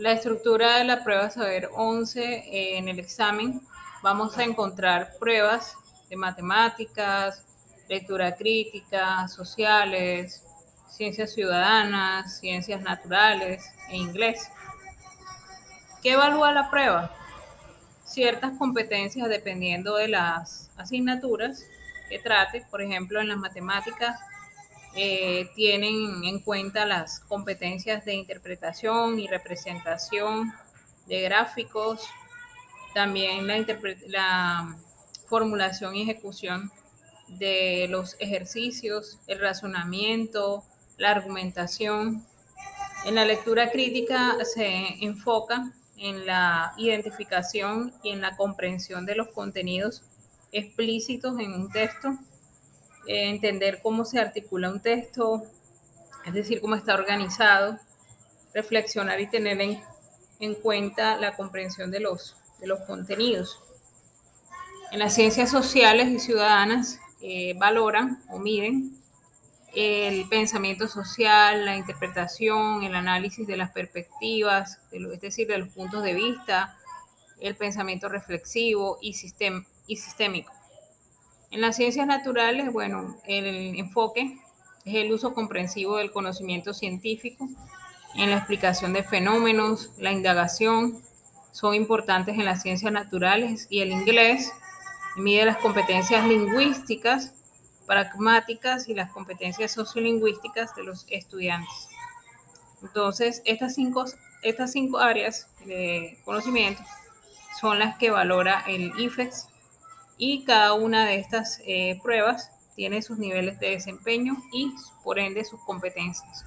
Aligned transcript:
La 0.00 0.12
estructura 0.12 0.78
de 0.78 0.84
la 0.84 1.04
prueba 1.04 1.28
Saber 1.28 1.68
11 1.74 2.24
eh, 2.24 2.78
en 2.78 2.88
el 2.88 2.98
examen 2.98 3.60
vamos 4.02 4.38
a 4.38 4.44
encontrar 4.44 5.10
pruebas 5.20 5.74
de 6.08 6.16
matemáticas, 6.16 7.44
lectura 7.86 8.34
crítica, 8.34 9.28
sociales, 9.28 10.42
ciencias 10.88 11.34
ciudadanas, 11.34 12.38
ciencias 12.38 12.80
naturales 12.80 13.62
e 13.90 13.98
inglés. 13.98 14.48
¿Qué 16.02 16.12
evalúa 16.12 16.50
la 16.52 16.70
prueba? 16.70 17.14
Ciertas 18.02 18.56
competencias 18.56 19.28
dependiendo 19.28 19.96
de 19.96 20.08
las 20.08 20.70
asignaturas 20.78 21.66
que 22.08 22.18
trate. 22.18 22.64
Por 22.70 22.80
ejemplo, 22.80 23.20
en 23.20 23.28
las 23.28 23.36
matemáticas 23.36 24.18
eh, 24.94 25.50
tienen 25.54 26.24
en 26.24 26.40
cuenta 26.40 26.84
las 26.84 27.20
competencias 27.20 28.04
de 28.04 28.14
interpretación 28.14 29.20
y 29.20 29.28
representación 29.28 30.52
de 31.06 31.20
gráficos, 31.22 32.08
también 32.94 33.46
la, 33.46 33.64
la 34.08 34.76
formulación 35.28 35.94
y 35.94 36.02
ejecución 36.02 36.70
de 37.28 37.86
los 37.88 38.16
ejercicios, 38.18 39.18
el 39.28 39.40
razonamiento, 39.40 40.64
la 40.96 41.10
argumentación. 41.12 42.26
En 43.04 43.14
la 43.14 43.24
lectura 43.24 43.70
crítica 43.70 44.36
se 44.44 45.04
enfoca 45.04 45.72
en 45.96 46.26
la 46.26 46.72
identificación 46.78 47.92
y 48.02 48.10
en 48.10 48.20
la 48.20 48.36
comprensión 48.36 49.06
de 49.06 49.14
los 49.14 49.28
contenidos 49.28 50.02
explícitos 50.52 51.38
en 51.38 51.52
un 51.52 51.70
texto, 51.70 52.18
entender 53.06 53.80
cómo 53.82 54.04
se 54.04 54.18
articula 54.18 54.70
un 54.70 54.80
texto, 54.80 55.42
es 56.26 56.34
decir, 56.34 56.60
cómo 56.60 56.74
está 56.74 56.94
organizado, 56.94 57.78
reflexionar 58.54 59.20
y 59.20 59.28
tener 59.28 59.60
en, 59.60 59.82
en 60.40 60.54
cuenta 60.54 61.16
la 61.16 61.36
comprensión 61.36 61.90
de 61.90 62.00
los, 62.00 62.36
de 62.58 62.66
los 62.66 62.80
contenidos. 62.80 63.60
En 64.92 64.98
las 64.98 65.14
ciencias 65.14 65.50
sociales 65.50 66.08
y 66.08 66.18
ciudadanas 66.18 66.98
eh, 67.20 67.54
valoran 67.58 68.22
o 68.28 68.38
miden 68.38 68.96
el 69.72 70.28
pensamiento 70.28 70.88
social, 70.88 71.64
la 71.64 71.76
interpretación, 71.76 72.82
el 72.82 72.94
análisis 72.94 73.46
de 73.46 73.56
las 73.56 73.70
perspectivas, 73.70 74.80
es 74.90 75.20
decir, 75.20 75.46
de 75.46 75.58
los 75.58 75.68
puntos 75.68 76.02
de 76.02 76.14
vista, 76.14 76.76
el 77.40 77.56
pensamiento 77.56 78.08
reflexivo 78.08 78.98
y, 79.00 79.10
y 79.86 79.96
sistémico. 79.96 80.52
En 81.50 81.60
las 81.60 81.76
ciencias 81.76 82.06
naturales, 82.06 82.72
bueno, 82.72 83.16
el 83.26 83.76
enfoque 83.76 84.38
es 84.84 84.94
el 84.94 85.12
uso 85.12 85.34
comprensivo 85.34 85.96
del 85.96 86.12
conocimiento 86.12 86.72
científico 86.72 87.48
en 88.14 88.30
la 88.30 88.36
explicación 88.36 88.92
de 88.92 89.02
fenómenos, 89.02 89.92
la 89.98 90.12
indagación, 90.12 91.02
son 91.52 91.74
importantes 91.74 92.38
en 92.38 92.44
las 92.44 92.62
ciencias 92.62 92.92
naturales 92.92 93.66
y 93.68 93.80
el 93.80 93.90
inglés 93.90 94.52
mide 95.16 95.44
las 95.44 95.58
competencias 95.58 96.24
lingüísticas, 96.26 97.34
pragmáticas 97.86 98.88
y 98.88 98.94
las 98.94 99.10
competencias 99.10 99.72
sociolingüísticas 99.72 100.74
de 100.76 100.84
los 100.84 101.06
estudiantes. 101.10 101.88
Entonces, 102.82 103.42
estas 103.44 103.74
cinco, 103.74 104.04
estas 104.42 104.70
cinco 104.72 104.98
áreas 104.98 105.48
de 105.64 106.18
conocimiento 106.24 106.82
son 107.60 107.80
las 107.80 107.98
que 107.98 108.10
valora 108.10 108.64
el 108.68 108.92
IFEX 109.00 109.48
y 110.20 110.44
cada 110.44 110.74
una 110.74 111.06
de 111.06 111.16
estas 111.16 111.60
eh, 111.64 111.98
pruebas 112.02 112.52
tiene 112.76 113.00
sus 113.00 113.18
niveles 113.18 113.58
de 113.58 113.70
desempeño 113.70 114.36
y 114.52 114.70
por 115.02 115.18
ende 115.18 115.44
sus 115.46 115.60
competencias. 115.64 116.44